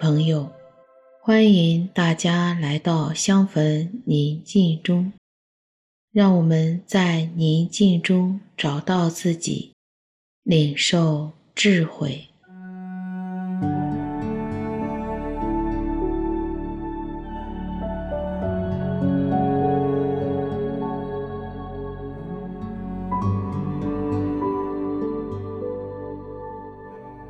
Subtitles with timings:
[0.00, 0.50] 朋友，
[1.20, 5.12] 欢迎大家来到香焚宁静中，
[6.10, 9.74] 让我们在宁静中找到自己，
[10.42, 12.26] 领受智慧。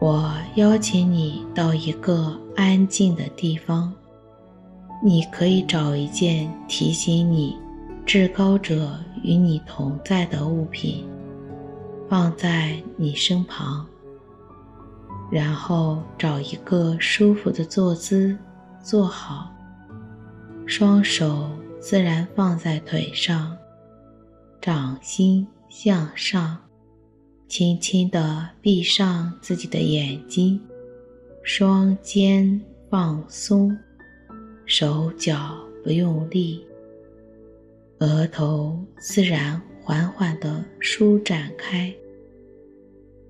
[0.00, 3.92] 我邀请你到一个安静的地方，
[5.02, 7.58] 你可以找一件提醒你
[8.06, 11.04] 至高者与你同在的物品，
[12.08, 13.84] 放在你身旁，
[15.32, 18.38] 然后找一个舒服的坐姿
[18.80, 19.50] 坐好，
[20.64, 23.56] 双手自然放在腿上，
[24.60, 26.56] 掌心向上。
[27.48, 30.60] 轻轻地闭上自己的眼睛，
[31.50, 32.60] 双肩
[32.90, 33.74] 放松，
[34.66, 36.62] 手脚不用力，
[38.00, 41.90] 额头自然缓缓地舒展开。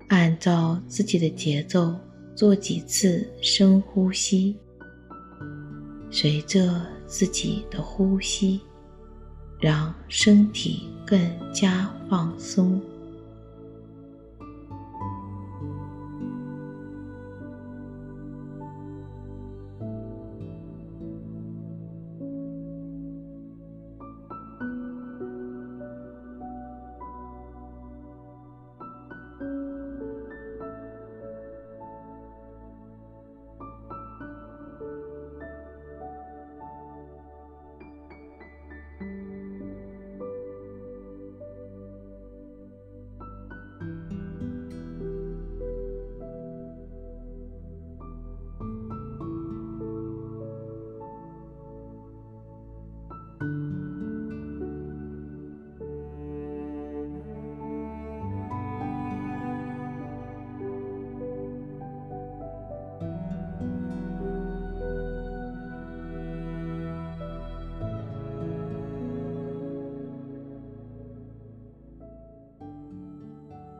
[0.09, 1.95] 按照自己的节奏
[2.35, 4.53] 做几次深呼吸，
[6.11, 8.59] 随着自己的呼吸，
[9.61, 11.17] 让身体更
[11.53, 12.81] 加放松。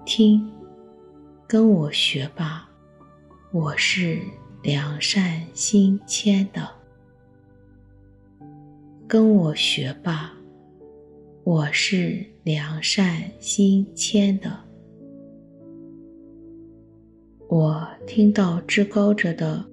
[0.09, 0.43] 听，
[1.45, 2.67] 跟我学吧，
[3.51, 4.19] 我是
[4.63, 6.67] 良善心谦的。
[9.07, 10.33] 跟我学吧，
[11.43, 14.51] 我是良善心谦的。
[17.47, 19.63] 我听到至高者的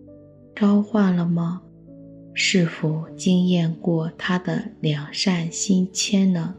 [0.54, 1.62] 召唤了吗？
[2.34, 6.56] 是否经验过他的良善心谦呢？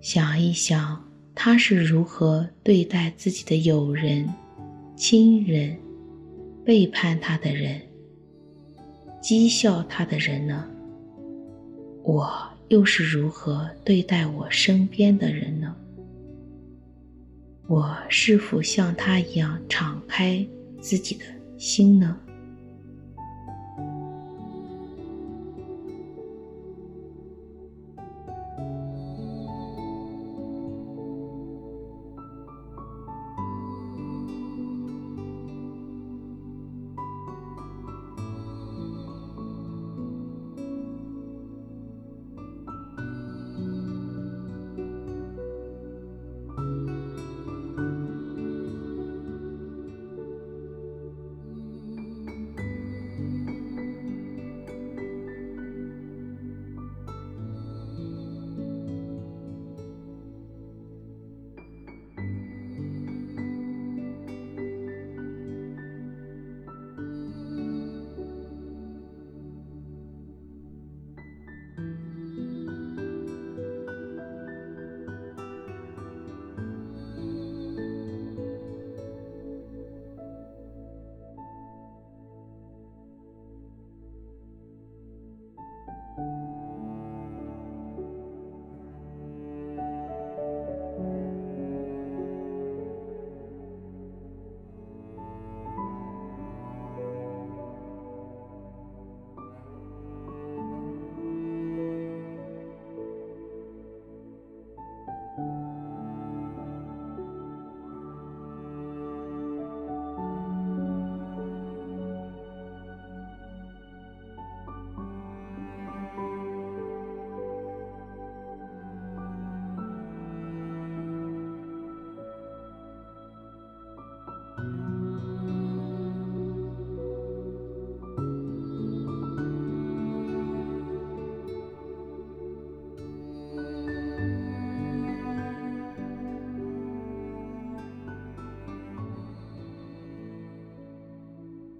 [0.00, 1.05] 想一想。
[1.38, 4.26] 他是如何对待自己的友人、
[4.96, 5.76] 亲人、
[6.64, 7.78] 背叛他的人、
[9.22, 10.66] 讥笑他的人呢？
[12.02, 12.32] 我
[12.68, 15.76] 又是如何对待我身边的人呢？
[17.68, 20.44] 我是否像他一样敞开
[20.80, 21.24] 自己的
[21.58, 22.18] 心呢？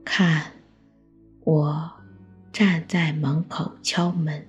[0.07, 0.53] 看，
[1.43, 1.93] 我
[2.53, 4.47] 站在门口敲门。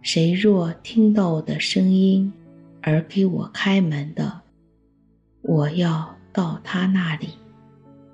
[0.00, 2.32] 谁若听到我的声音
[2.80, 4.42] 而给我开门的，
[5.42, 7.30] 我要到他那里，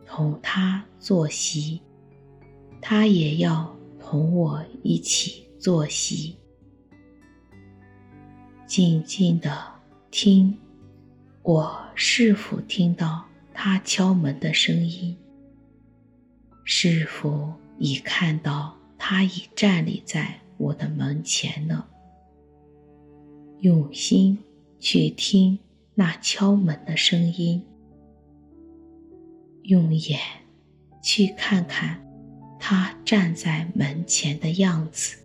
[0.06, 1.82] 同他坐席，
[2.80, 6.34] 他也要同我一起坐席。
[8.66, 9.62] 静静地
[10.10, 10.56] 听，
[11.42, 15.14] 我是否听到他敲门的声音？
[16.72, 21.84] 是否已看到他已站立在我的门前呢？
[23.58, 24.38] 用心
[24.78, 25.58] 去听
[25.96, 27.60] 那敲门的声音，
[29.64, 30.20] 用眼
[31.02, 32.00] 去看看
[32.60, 35.16] 他站在门前的样子。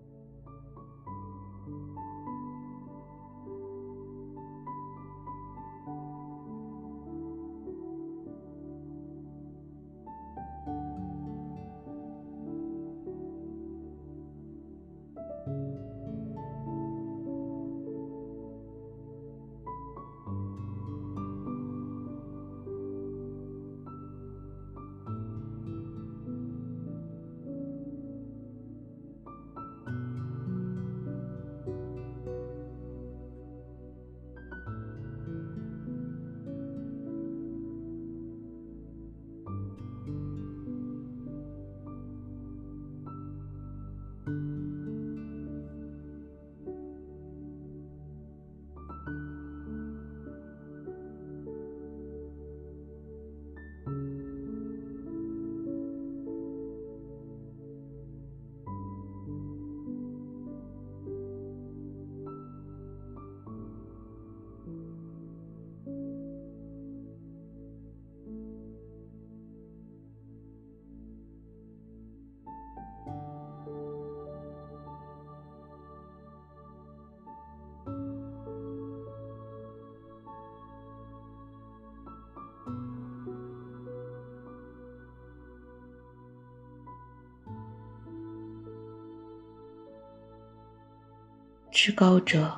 [91.75, 92.57] 至高者，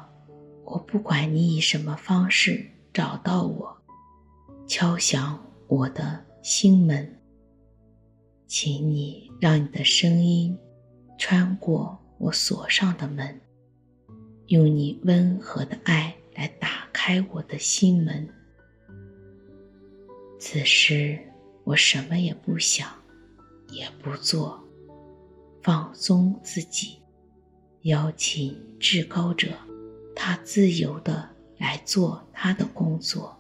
[0.64, 3.76] 我不管你以什么方式找到我，
[4.68, 7.20] 敲响我的心门，
[8.46, 10.56] 请你让你的声音
[11.18, 13.42] 穿过我锁上的门，
[14.50, 18.30] 用你温和的爱来打开我的心门。
[20.40, 21.18] 此时，
[21.64, 22.88] 我什么也不想，
[23.72, 24.64] 也不做，
[25.64, 27.00] 放松自己。
[27.88, 29.48] 邀请至高者，
[30.14, 33.37] 他自由的来做他的工作。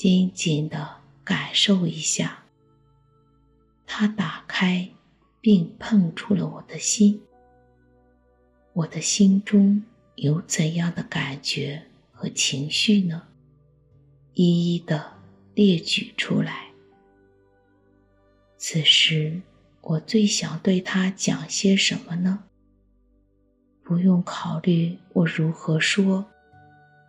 [0.00, 2.44] 紧紧地感受一下，
[3.86, 4.88] 它打开
[5.42, 7.20] 并碰触了我的心。
[8.72, 13.28] 我的心中有怎样的感觉和情绪呢？
[14.32, 15.18] 一一的
[15.54, 16.70] 列举出来。
[18.56, 19.42] 此时，
[19.82, 22.44] 我最想对他讲些什么呢？
[23.82, 26.24] 不用考虑我如何说，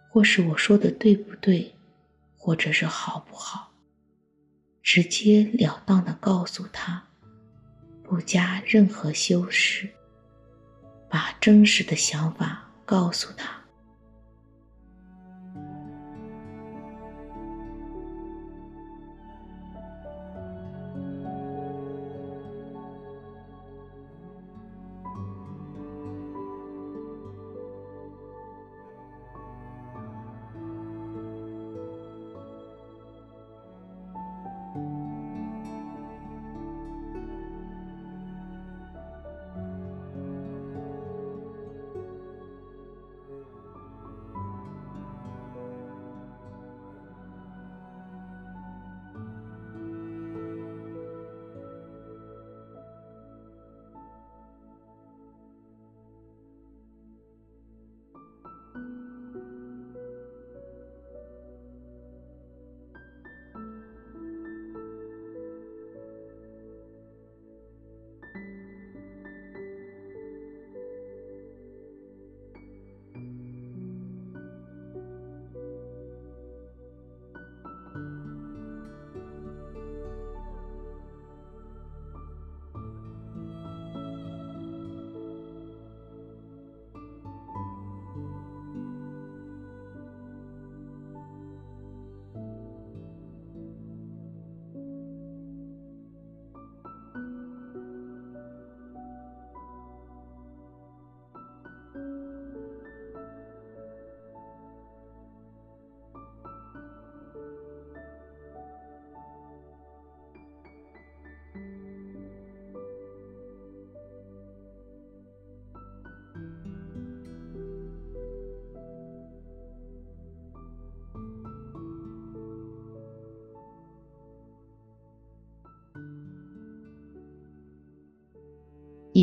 [0.10, 1.74] 或是我说的对不对，
[2.44, 3.72] 或者是好不好，
[4.82, 7.04] 直截了当的告诉他，
[8.02, 9.88] 不加任何修饰，
[11.08, 13.61] 把真实的想法告诉他。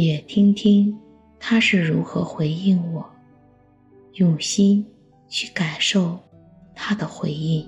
[0.05, 0.97] 也听听
[1.41, 3.05] 他是如何回应我，
[4.15, 4.87] 用心
[5.29, 6.19] 去感受
[6.75, 7.67] 他的回应。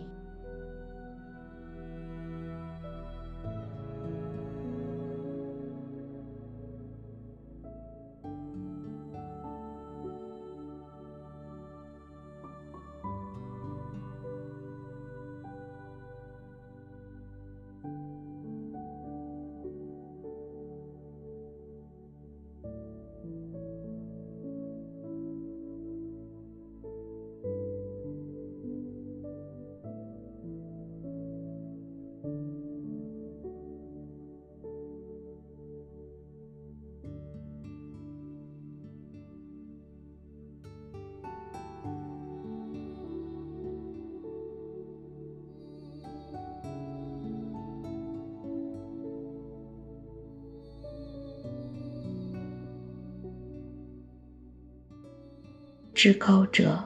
[56.03, 56.83] 至高者，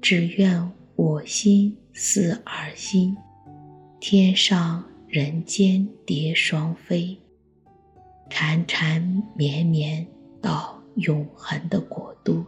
[0.00, 3.16] 只愿我心似尔心，
[4.00, 7.16] 天上人间蝶双飞，
[8.28, 9.00] 缠缠
[9.36, 10.04] 绵绵
[10.40, 12.44] 到永恒的国度。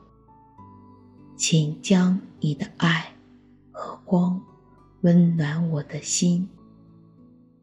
[1.37, 3.15] 请将你的爱
[3.71, 4.43] 和光
[5.03, 6.49] 温暖我的心，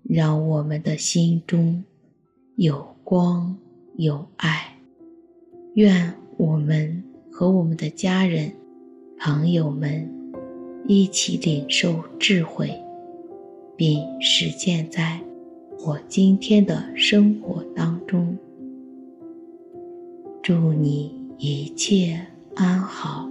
[0.04, 1.84] 让我们的心中
[2.56, 3.58] 有光
[3.98, 4.78] 有爱。
[5.74, 7.11] 愿我们。
[7.42, 8.52] 和我们的家人、
[9.18, 10.08] 朋友们
[10.86, 12.72] 一起领受智慧，
[13.76, 15.20] 并实践在
[15.84, 18.38] 我今天的生活当中。
[20.44, 23.31] 祝你一切安好。